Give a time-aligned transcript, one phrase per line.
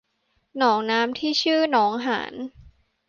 [0.57, 2.33] หนองน้ำที่ชื่อหนองหาน